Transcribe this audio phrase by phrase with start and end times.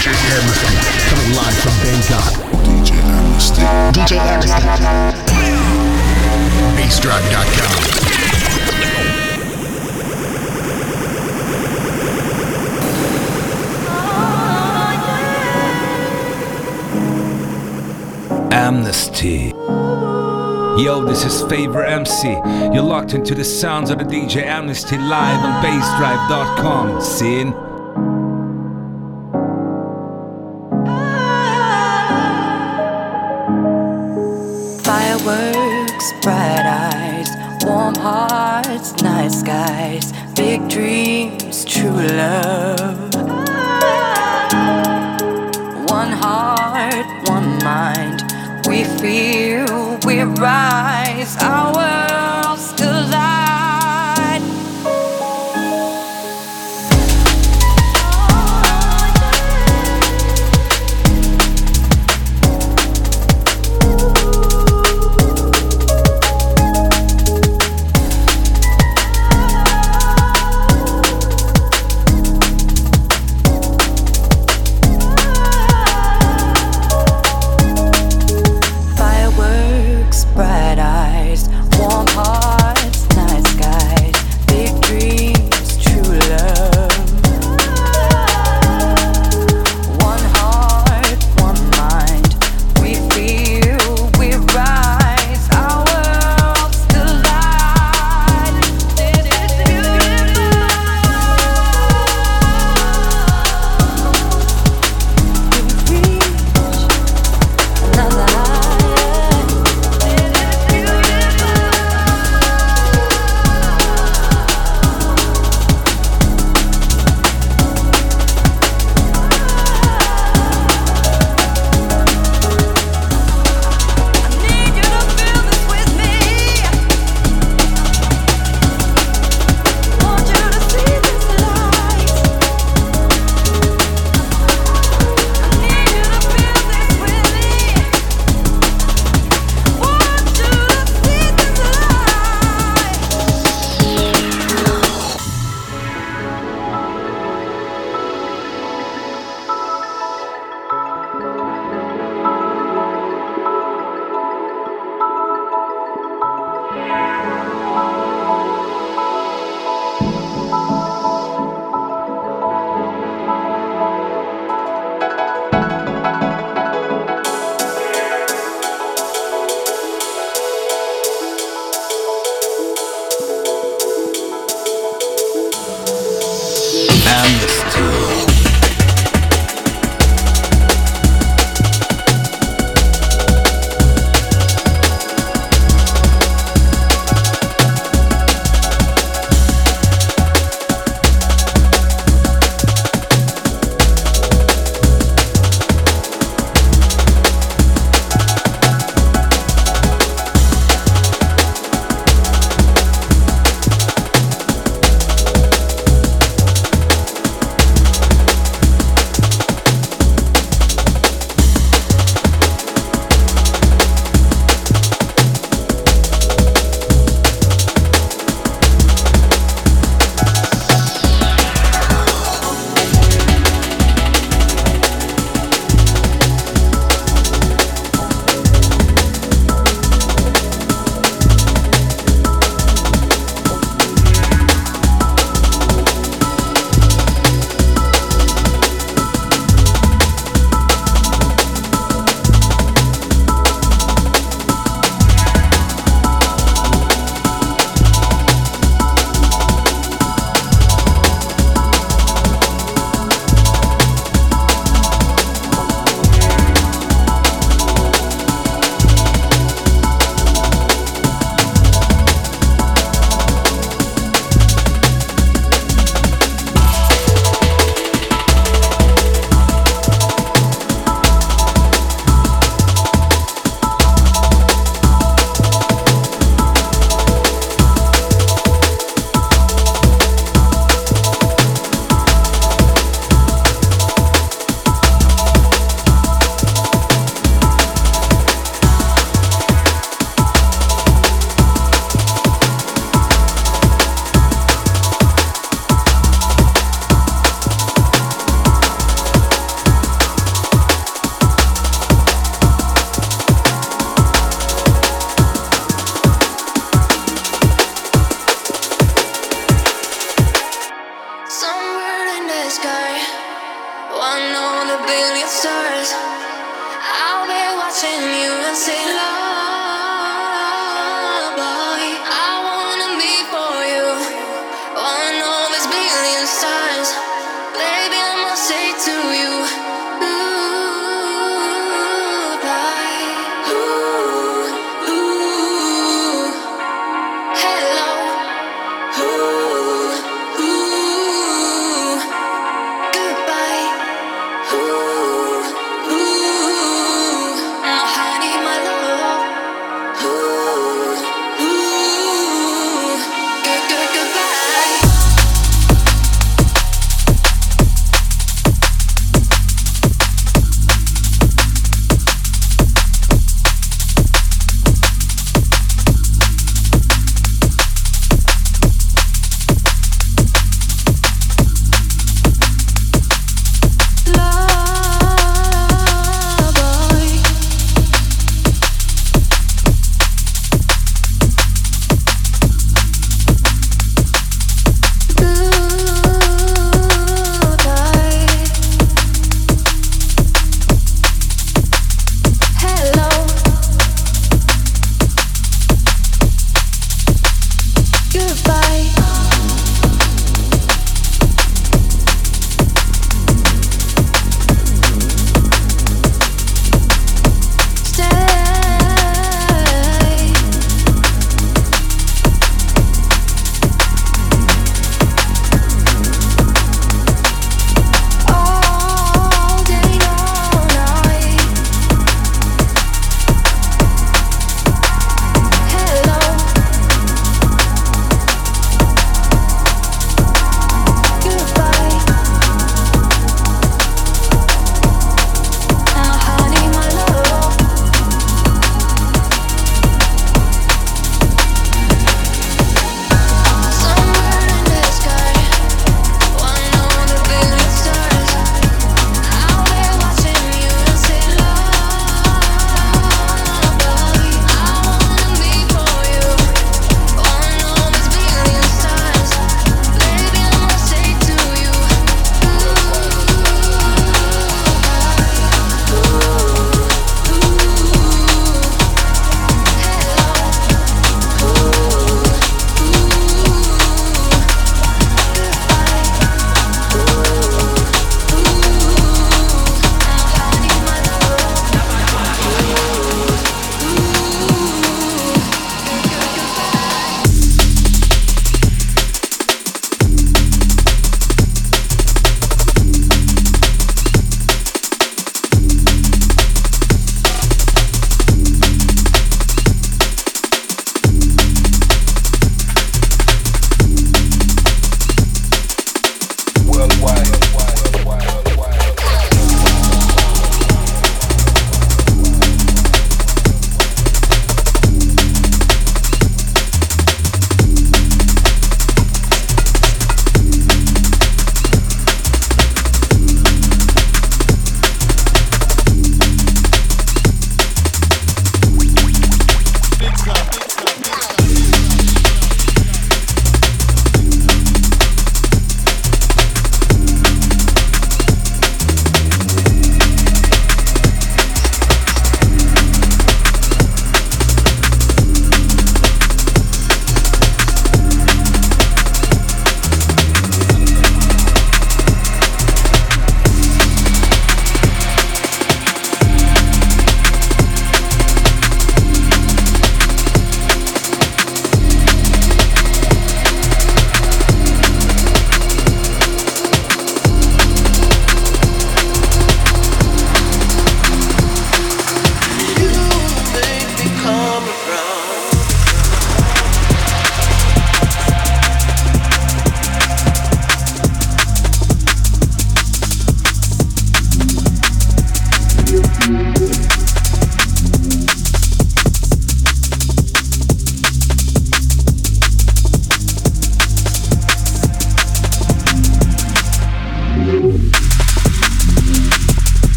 [0.00, 0.72] DJ Amnesty,
[1.10, 2.32] coming live from Bangkok.
[2.64, 3.60] DJ Amnesty.
[3.92, 4.16] DJ
[18.50, 19.52] Amnesty.
[20.82, 22.30] Yo, this is Favor MC.
[22.72, 27.02] You're locked into the sounds of the DJ Amnesty live on BassDrive.com.
[27.02, 27.69] Scene.
[36.22, 37.30] Bright eyes,
[37.64, 43.14] warm hearts, night skies, big dreams, true love.
[45.88, 48.22] One heart, one mind,
[48.68, 52.09] we feel, we rise, our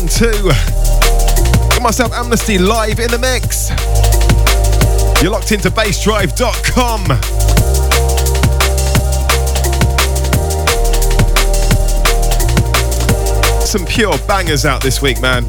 [0.00, 0.48] one, two.
[1.70, 3.70] Got myself Amnesty live in the mix.
[5.22, 7.06] You're locked into bassdrive.com.
[13.64, 15.44] Some pure bangers out this week, man.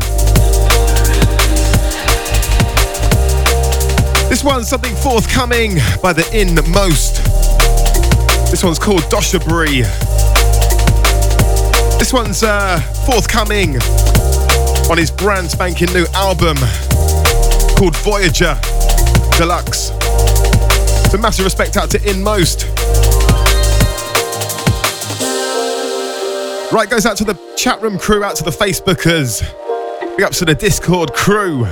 [4.30, 7.22] This one's something forthcoming by the In:Most.
[8.50, 9.84] This one's called Doshaburi.
[12.00, 13.78] This one's uh, forthcoming
[14.92, 16.58] on his brand spanking new album
[17.78, 18.60] called Voyager
[19.38, 19.88] Deluxe.
[21.10, 22.66] So massive respect out to In:Most.
[26.74, 29.42] Right, goes out to the chat room crew, out to the Facebookers,
[30.18, 31.66] big ups to the Discord crew.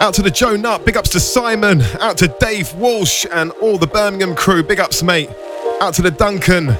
[0.00, 3.76] Out to the Joe Nut, big ups to Simon, out to Dave Walsh and all
[3.76, 5.28] the Birmingham crew, big ups, mate.
[5.82, 6.74] Out to the Duncan.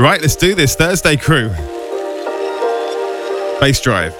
[0.00, 0.74] Right, let's do this.
[0.74, 1.50] Thursday crew.
[3.60, 4.19] Bass drive.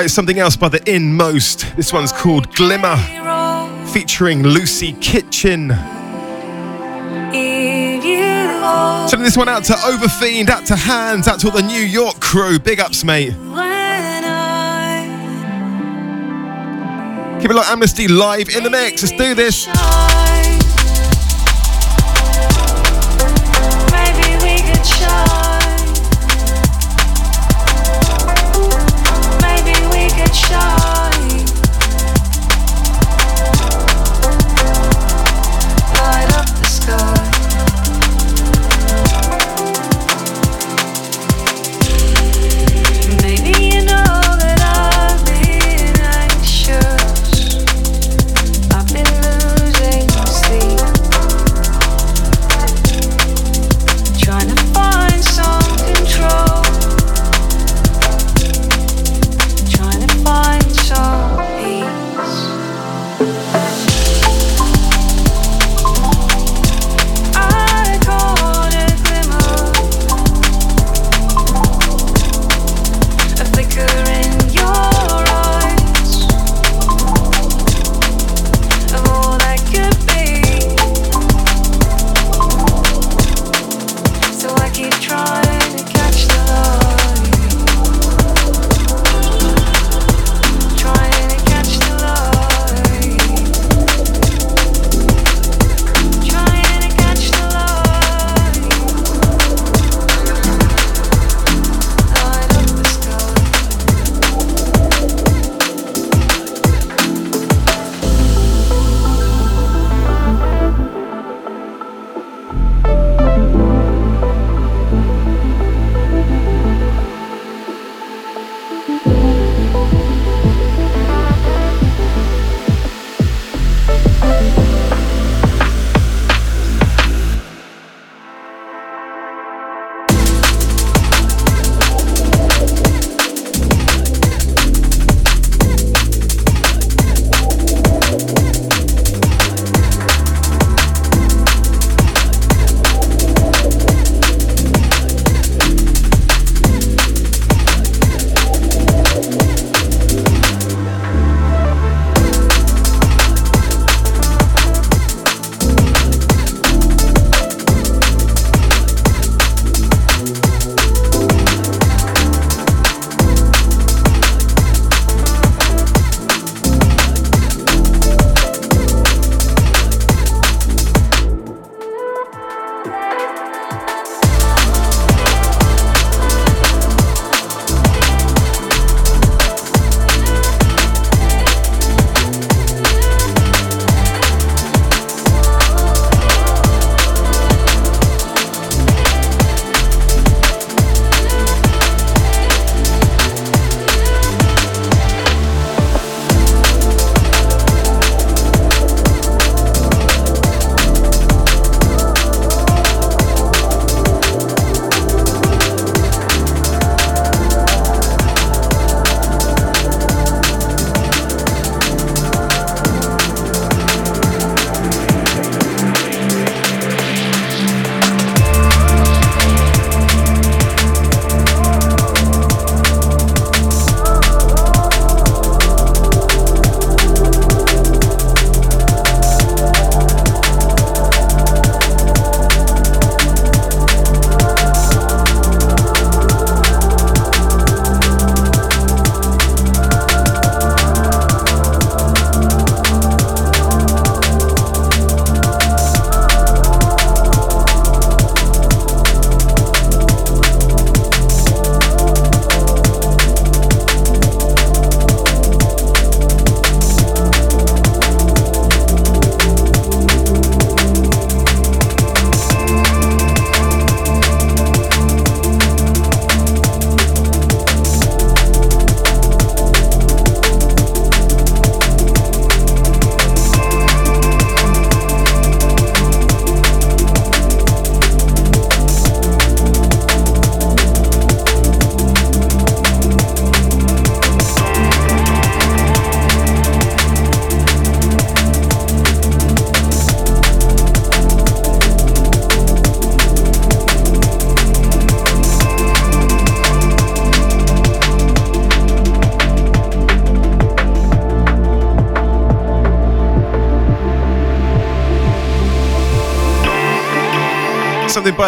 [0.00, 1.76] Right, something else by the In:Most.
[1.76, 2.96] This one's called Glimmer,
[3.92, 5.68] featuring Lucy Kitchen.
[9.10, 12.18] Sending this one out to Overfiend, out to Hands, out to all the New York
[12.18, 12.58] crew.
[12.58, 13.34] Big ups, mate.
[17.42, 19.02] Keep it like Amnesty live in the mix.
[19.02, 19.68] Let's do this.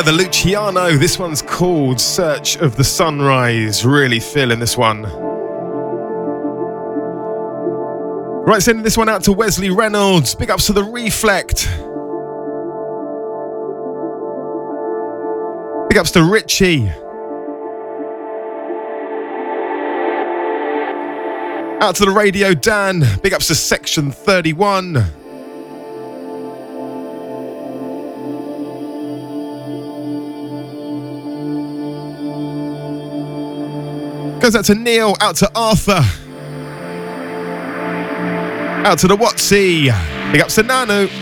[0.03, 0.97] By the Luciano.
[0.97, 3.85] This one's called Search of the Sunrise.
[3.85, 5.03] Really feeling this one.
[8.45, 10.35] Right, sending this one out to Wesley Reynolds.
[10.35, 11.69] Big ups to the Reflect.
[15.89, 16.89] Big ups to Richie.
[21.81, 23.05] Out to the radio, Dan.
[23.23, 25.22] Big ups to Section 31.
[34.53, 36.03] Goes out to Neil, out to Arthur.
[38.87, 39.85] Out to the Watsy.
[40.31, 41.22] Big ups to Nanu.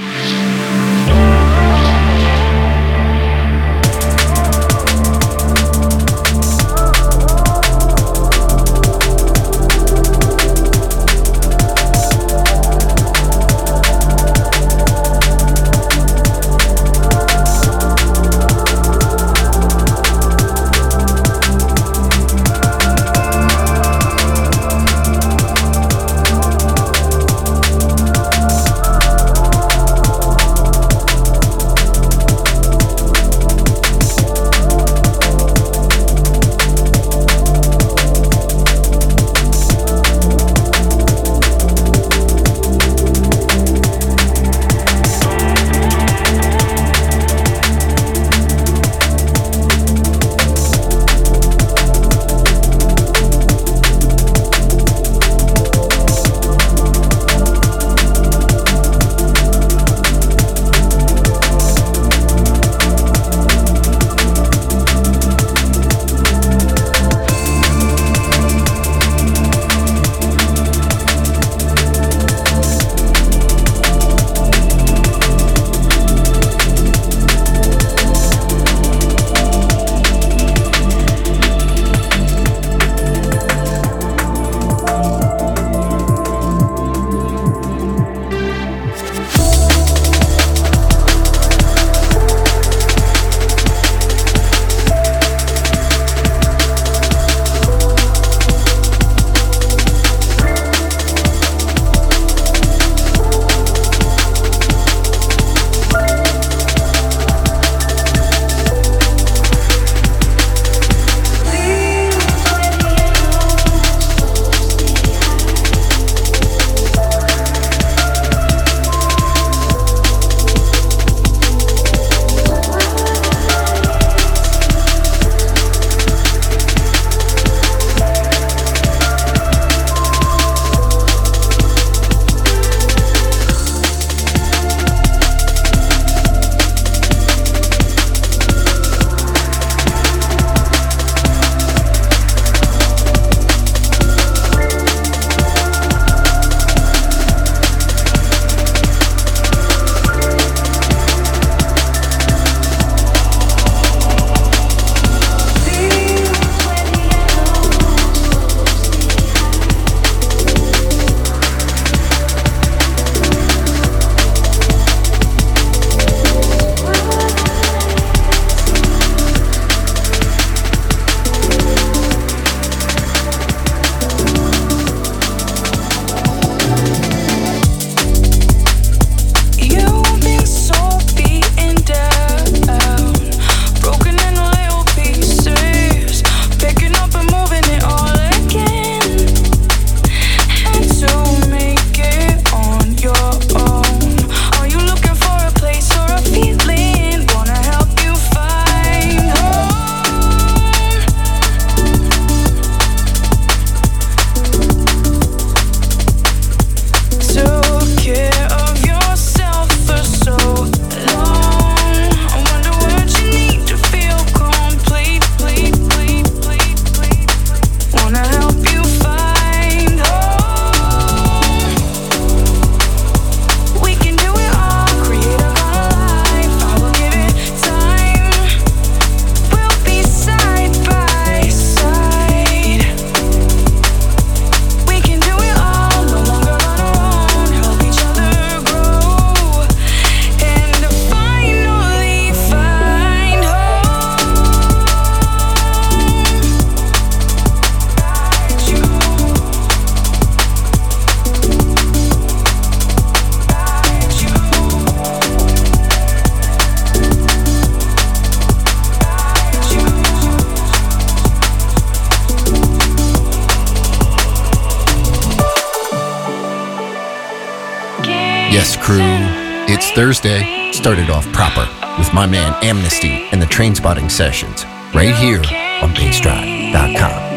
[273.91, 274.65] Spotting Sessions
[274.95, 275.41] right here
[275.83, 277.30] on BassDrive.com.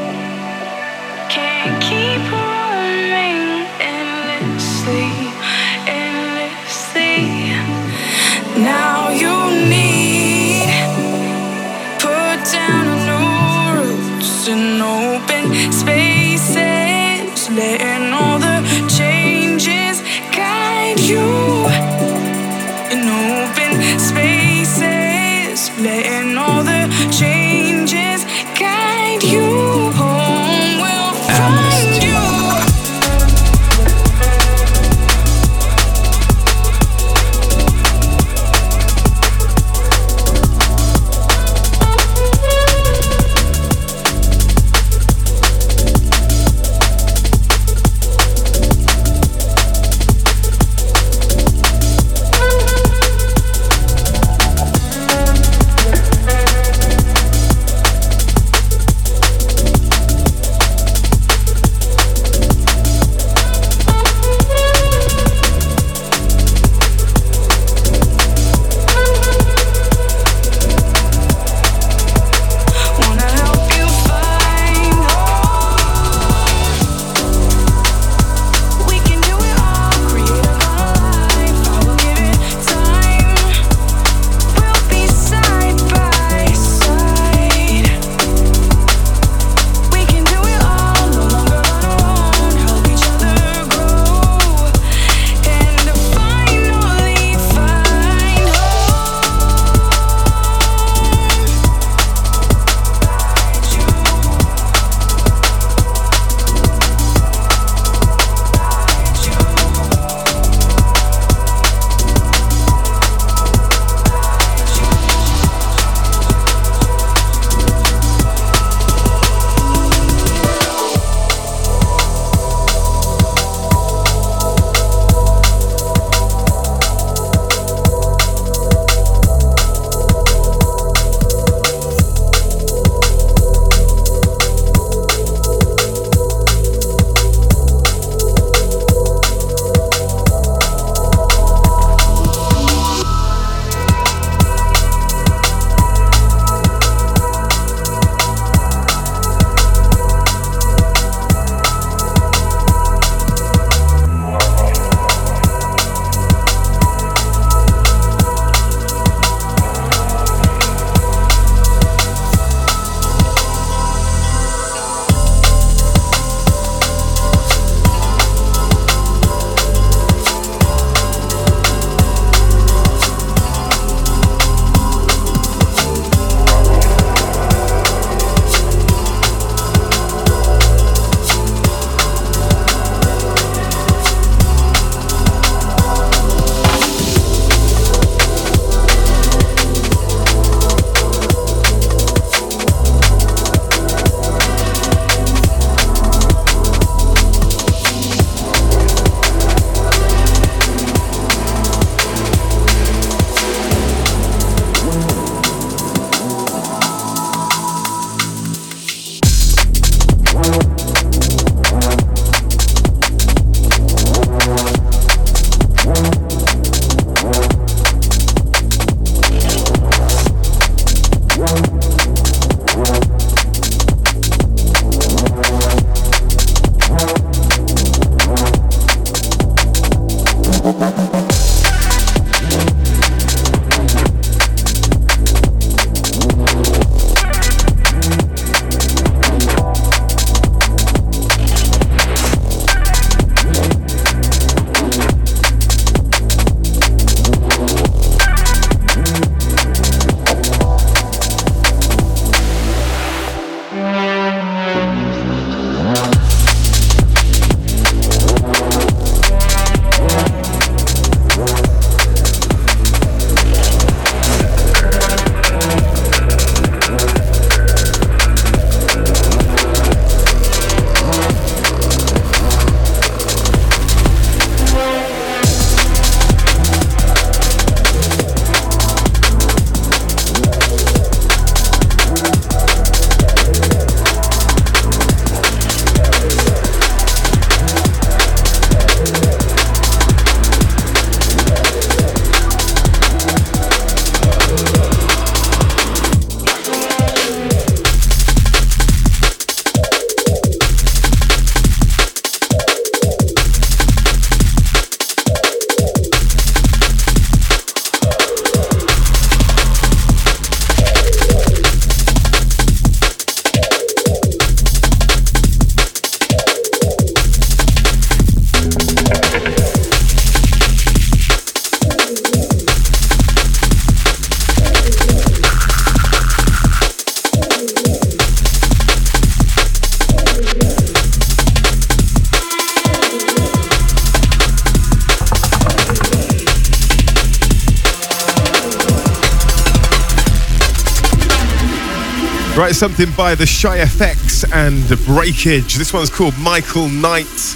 [342.74, 345.76] Something by the Shy FX and Breakage.
[345.76, 347.55] This one's called Michael Knight.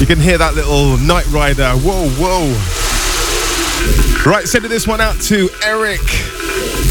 [0.00, 1.70] You can hear that little Knight Rider.
[1.70, 2.46] Whoa, whoa.
[4.30, 6.02] Right, sending this one out to Eric,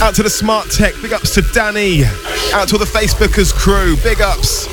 [0.02, 2.06] out to the Smart Tech, big ups to Danny,
[2.54, 4.66] out to all the Facebookers crew, big ups.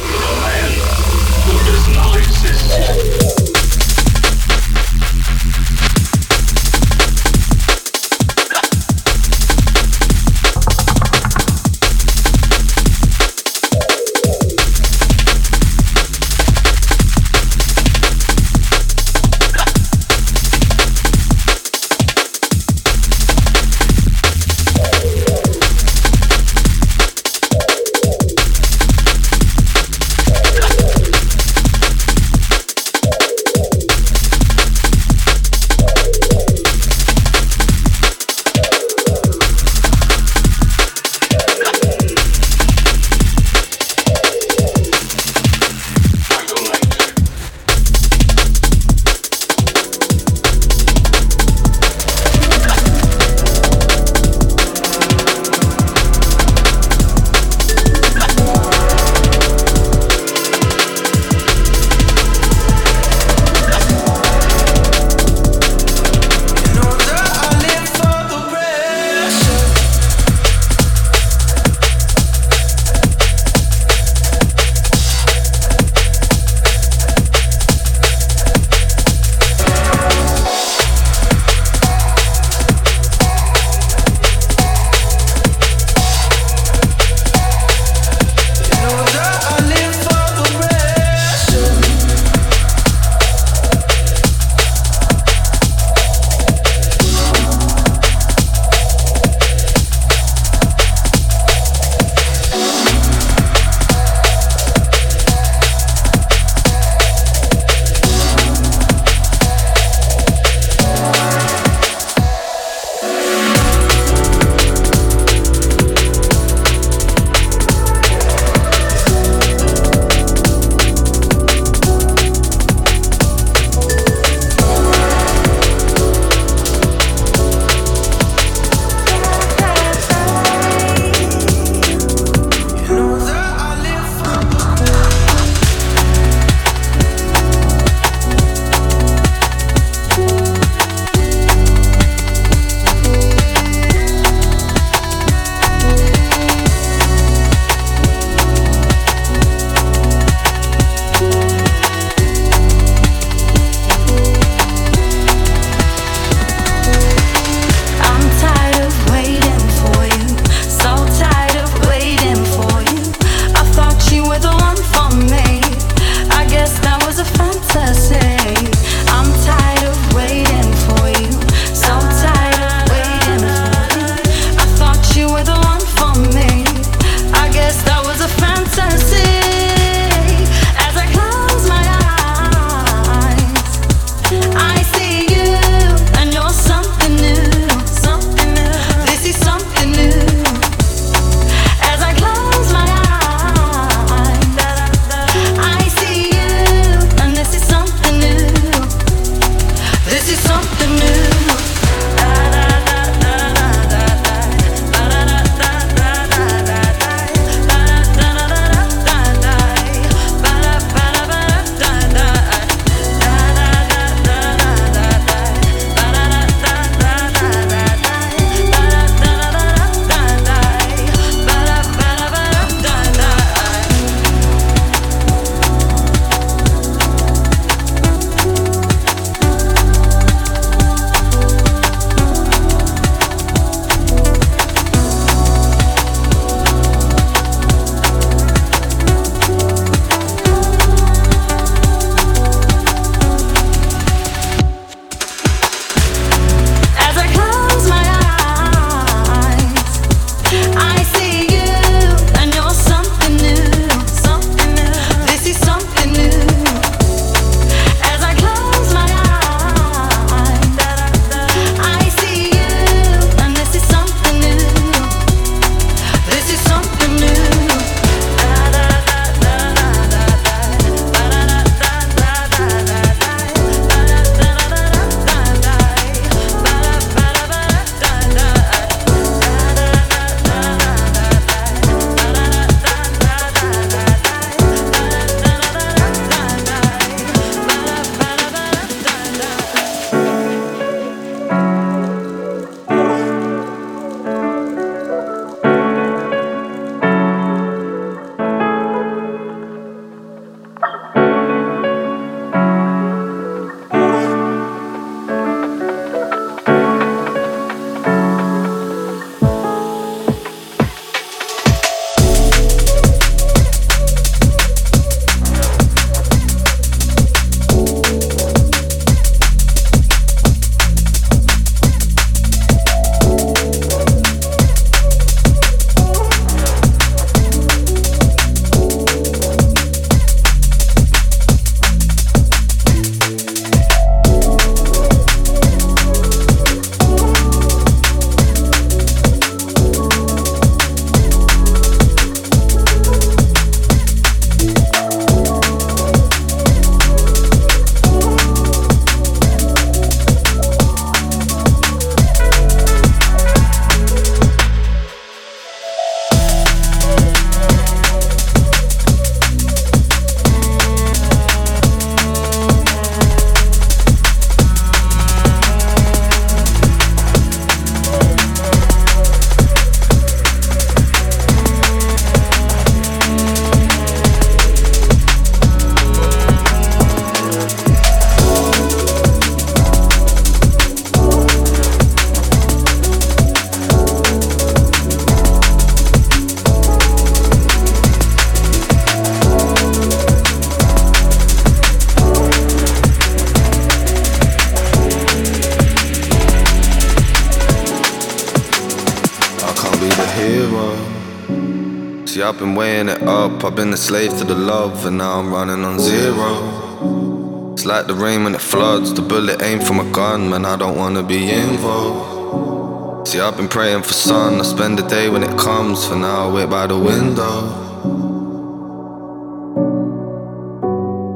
[403.63, 403.71] Up.
[403.71, 407.73] I've been a slave to the love, and now I'm running on zero.
[407.73, 409.13] It's like the rain when it floods.
[409.15, 410.65] The bullet aimed from a gun, man.
[410.65, 413.29] I don't wanna be involved.
[413.29, 414.61] See, I've been praying for sun.
[414.61, 416.07] I spend the day when it comes.
[416.07, 417.81] For now, I wait by the window.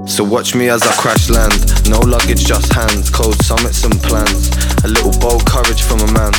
[0.07, 1.89] So watch me as I crash land.
[1.89, 3.11] No luggage, just hands.
[3.11, 4.51] Cold summits and plans.
[4.87, 6.30] A little bold courage from a man.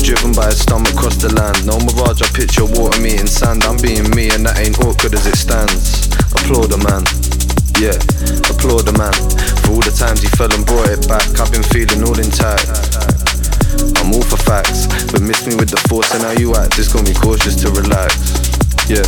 [0.00, 1.68] Driven by his stomach across the land.
[1.68, 3.60] No mirage, I picture water meeting sand.
[3.68, 6.08] I'm being me, and that ain't awkward as it stands.
[6.32, 7.04] Applaud a man.
[7.76, 8.00] Yeah,
[8.48, 9.12] applaud a man.
[9.60, 11.28] For all the times he fell and brought it back.
[11.36, 12.72] I've been feeling all intact.
[14.00, 16.80] I'm all for facts, but miss me with the force and how you act.
[16.80, 18.16] It's got me cautious to relax.
[18.88, 19.04] Yeah,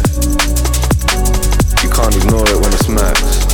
[1.80, 3.51] you can't ignore it when it's max.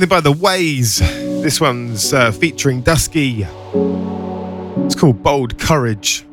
[0.00, 0.98] Something by the Waeys.
[1.42, 3.46] This one's uh, featuring Duskee.
[4.86, 6.24] It's called Bold Courage.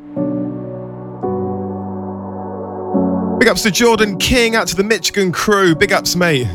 [3.38, 5.74] Big ups to Jordan King, out to the Michigan crew.
[5.74, 6.46] Big ups, mate.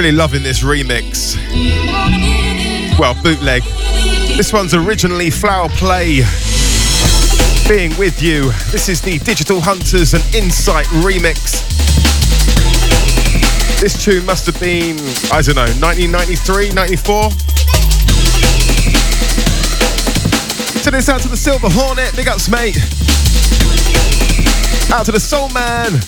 [0.00, 1.36] Really loving this remix.
[2.98, 3.62] Well, bootleg.
[4.34, 6.22] This one's originally Foul Play.
[7.68, 8.50] Being with you.
[8.72, 11.60] This is the Digital Hunters and Insight remix.
[13.78, 14.96] This tune must have been,
[15.30, 17.30] I don't know, 1993, 94?
[20.80, 22.78] So this out to the Silver Hornet, big ups, mate.
[24.90, 26.00] Out to the Soul Man.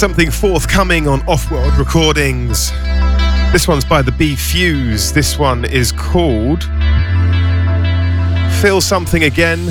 [0.00, 2.70] Something forthcoming on Off World Recordings.
[3.52, 5.12] This one's by the B.Fuse.
[5.12, 6.62] This one is called
[8.62, 9.66] Feel Something Again.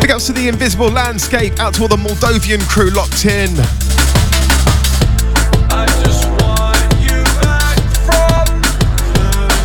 [0.00, 3.54] Big ups to the Invisible Landscape, out to all the Moldovan crew locked in.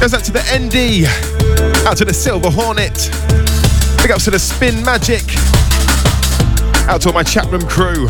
[0.02, 3.10] Goes out to the ND, out to the Silver Hornet.
[4.10, 5.22] Big ups to the Spin Magic.
[6.90, 8.08] Out to all my chat room crew.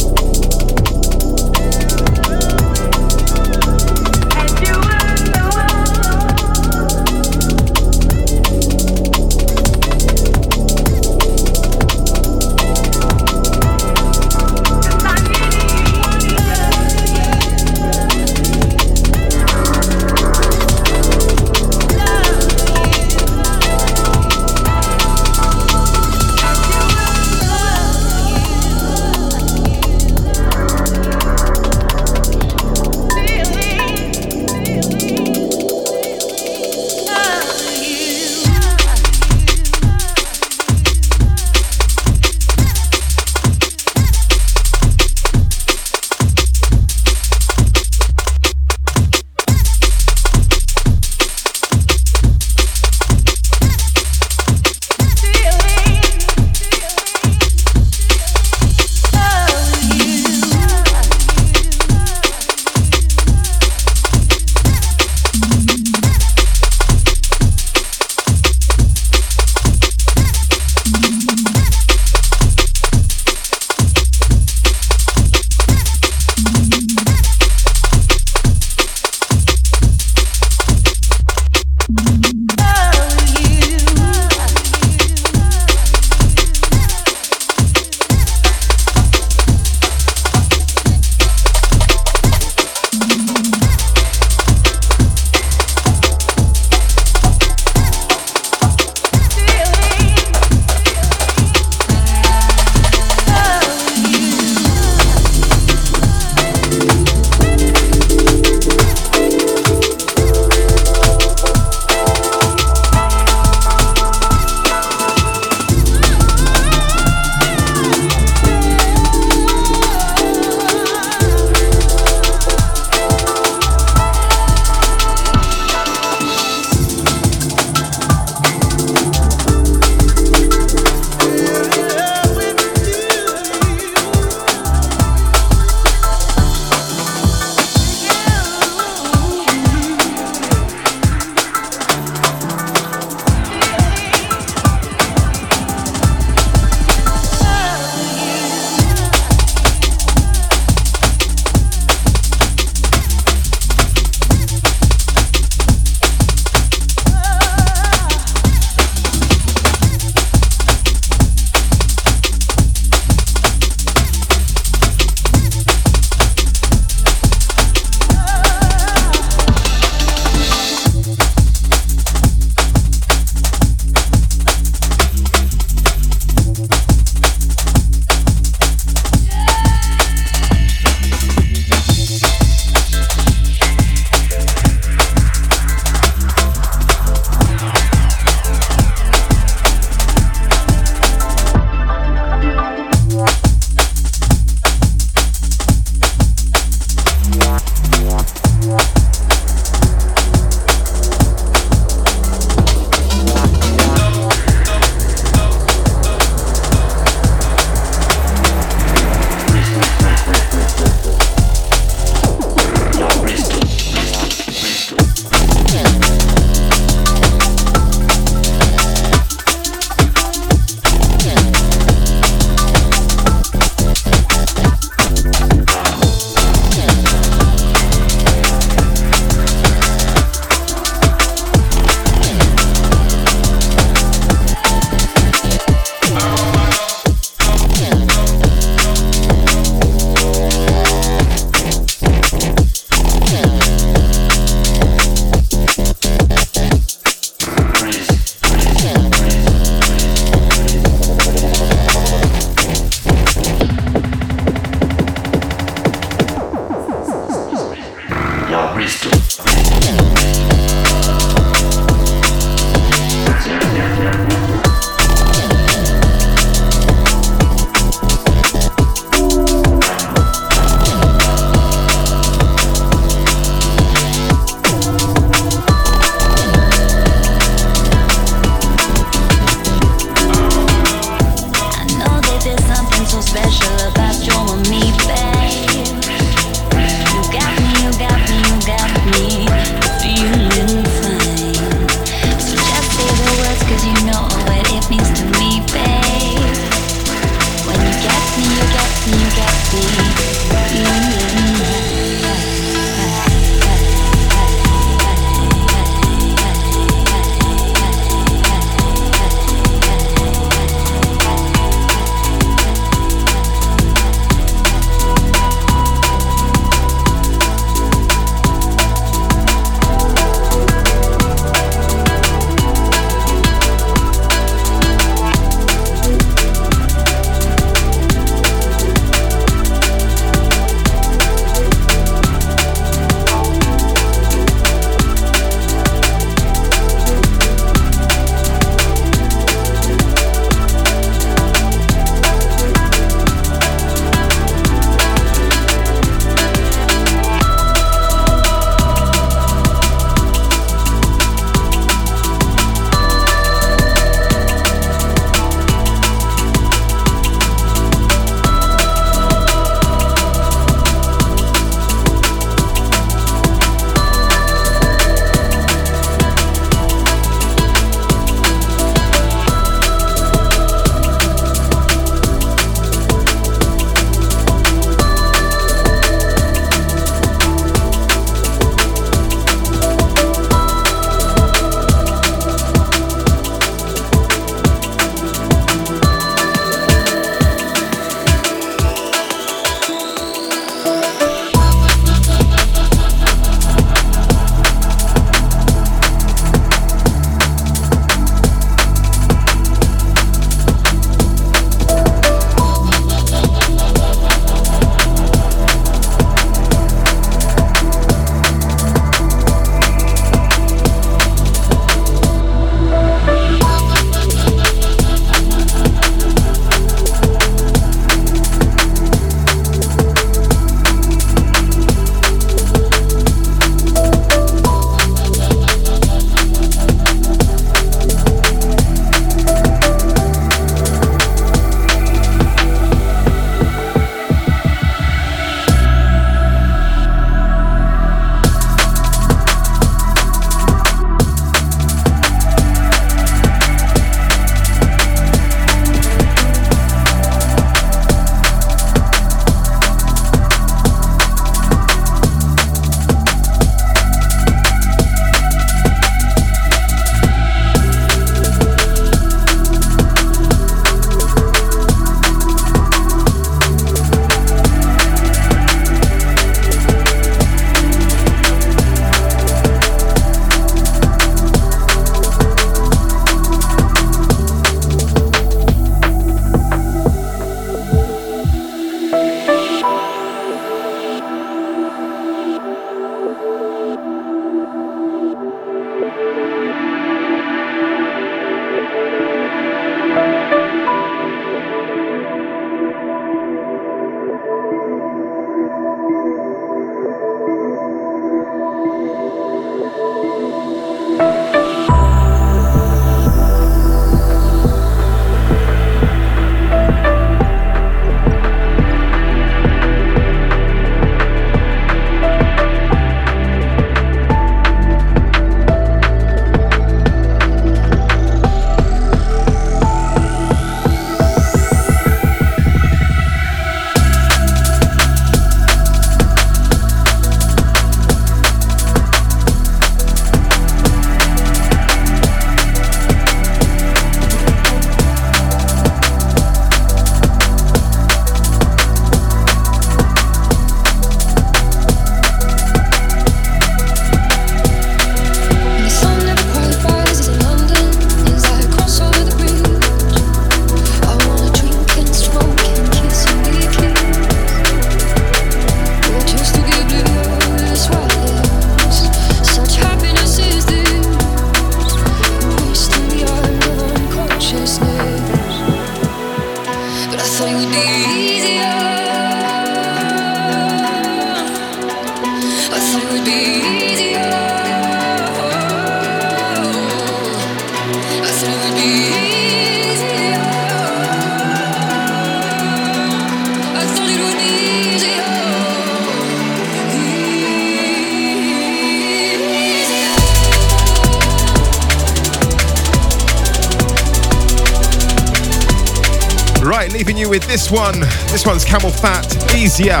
[598.42, 600.00] This one's Camel Fat, Easier,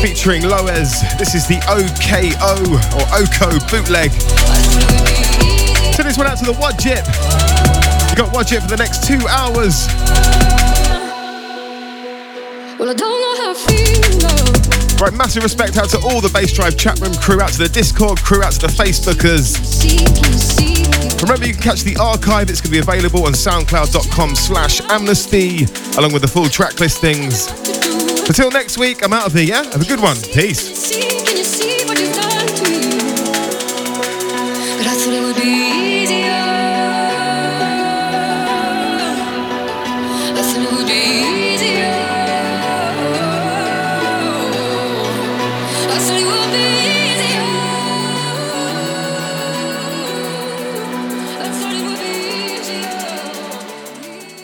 [0.00, 1.02] featuring Loez.
[1.18, 2.54] This is the OKO
[2.94, 4.12] or OKO bootleg.
[5.92, 7.02] Send this one out to the Wadjit.
[8.10, 9.88] You got Wadjit for the next two hours.
[12.78, 14.20] Well, I don't know how I feel.
[14.20, 15.04] No.
[15.04, 18.22] Right, massive respect out to all the Bassdrive chat room crew, out to the Discord
[18.22, 19.58] crew, out to the Facebookers.
[21.22, 22.48] Remember, you can catch the archive.
[22.50, 25.66] It's going to be available on soundcloud.com slash amnesty,
[26.00, 27.46] along with the full track listings.
[28.26, 29.64] Until next week, I'm out of here, yeah?
[29.64, 30.16] Have a good one.
[30.32, 31.19] Peace.